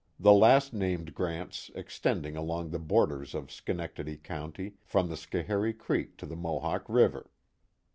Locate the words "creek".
5.77-6.17